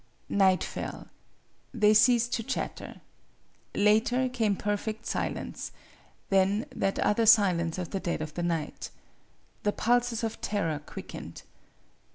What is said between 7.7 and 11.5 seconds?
of the dead of the night. The pulses of terror quickened.